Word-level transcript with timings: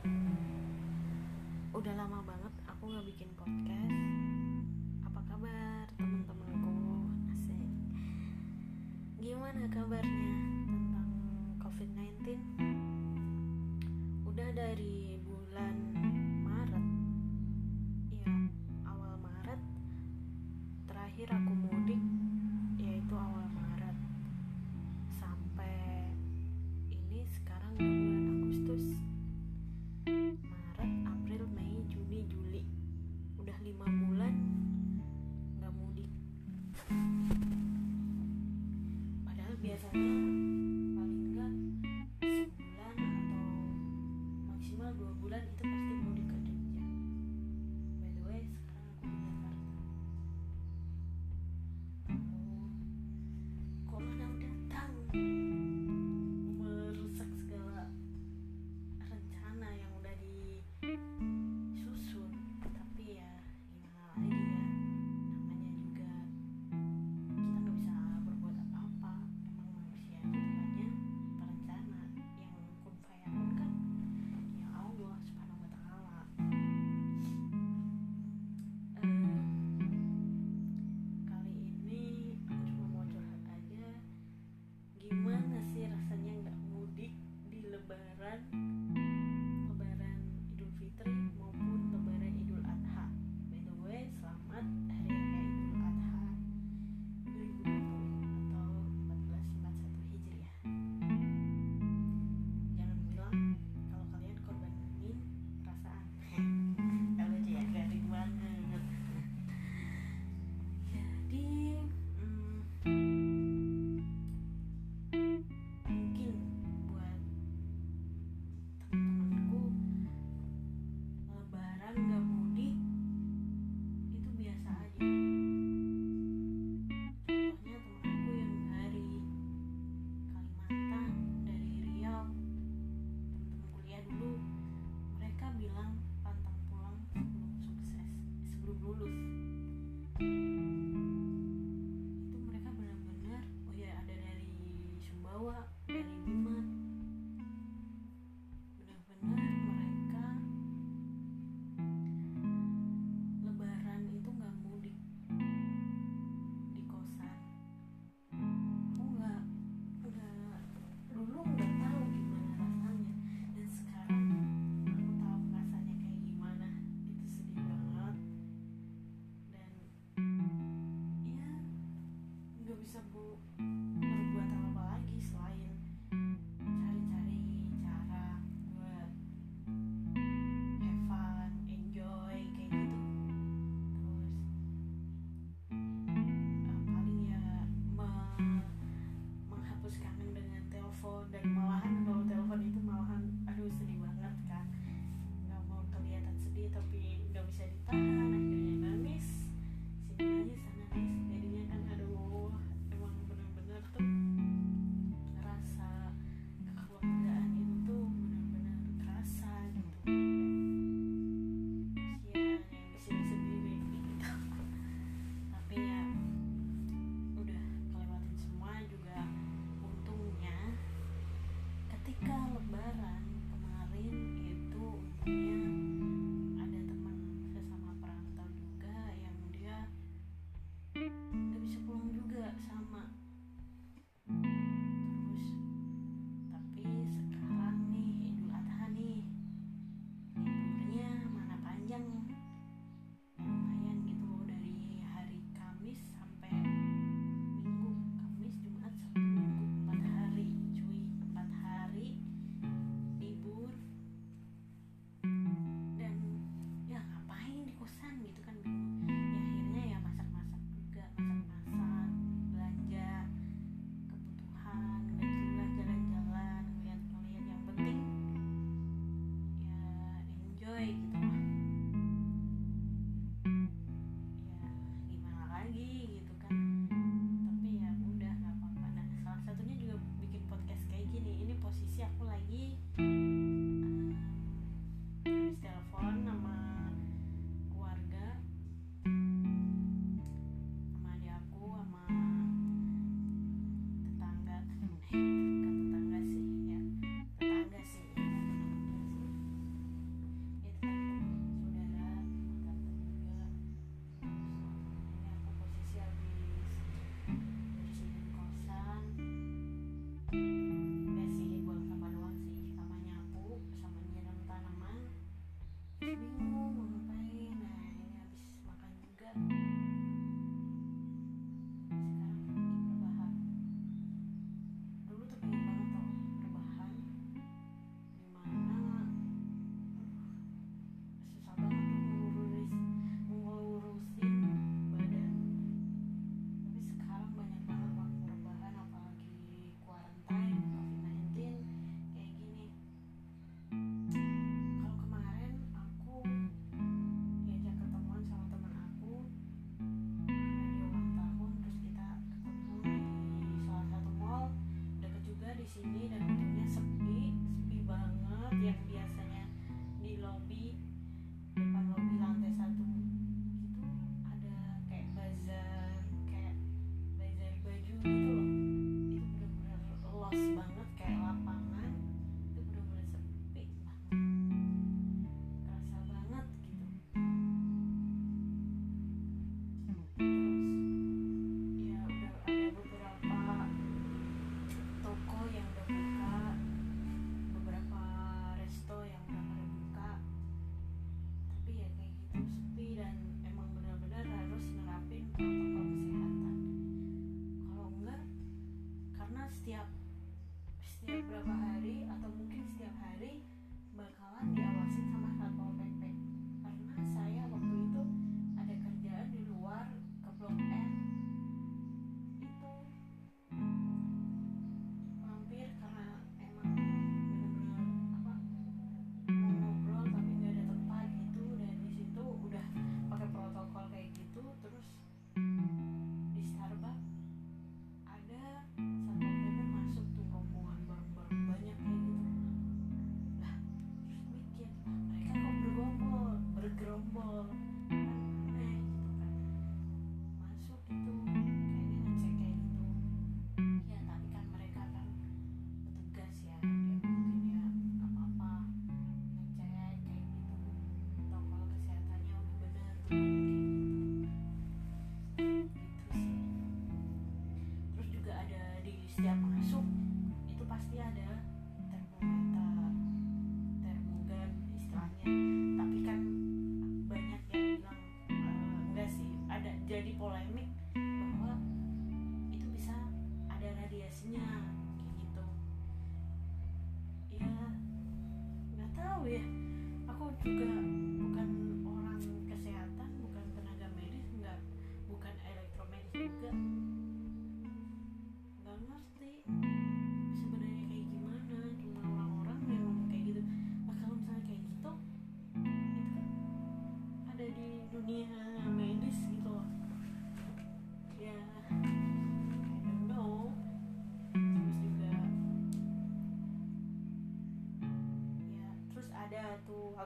Hmm. 0.00 1.76
udah 1.76 1.92
lama 1.92 2.24
banget 2.24 2.54
aku 2.64 2.88
nggak 2.88 3.04
bikin 3.12 3.28
podcast. 3.36 3.92
Apa 5.04 5.20
kabar 5.28 5.84
teman-temanku? 6.00 6.72
Asik. 7.36 7.68
Gimana 9.20 9.68
kabarnya 9.68 10.32
tentang 10.64 11.10
covid 11.60 11.88
19 11.92 12.40
udah 14.24 14.48
dari 14.56 15.20
bulan 15.20 15.99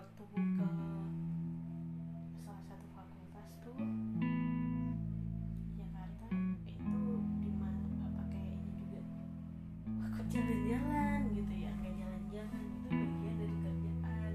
waktu 0.05 0.25
ke 0.37 0.69
salah 2.45 2.61
satu 2.69 2.87
fakultas 2.93 3.49
tuh 3.65 3.81
Jakarta 5.81 6.29
itu 6.69 7.01
di 7.41 7.49
mana 7.57 8.13
pakai 8.13 8.53
ini 8.53 8.69
juga 8.85 9.01
ikut 10.05 10.27
jalan-jalan 10.29 11.21
gitu 11.33 11.55
ya 11.57 11.73
nggak 11.73 11.95
jalan-jalan 11.97 12.65
itu 12.69 12.89
bagian 12.93 13.35
dari 13.41 13.57
kerjaan. 13.65 14.35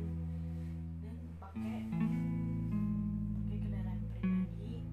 Dan 1.05 1.17
pakai 1.37 1.77
pakai 3.37 3.57
kendaraan 3.61 3.99
pribadi. 4.09 4.89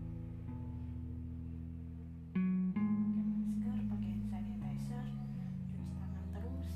Pakai 2.37 2.93
masker 3.17 3.81
pakai 3.97 4.13
sanitizer 4.29 5.07
cuci 5.73 5.79
tangan 5.89 6.25
terus. 6.37 6.69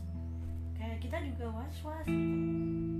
Kayak 0.73 0.99
kita 1.05 1.17
juga 1.21 1.47
was 1.53 1.77
was 1.85 2.09
gitu. 2.09 3.00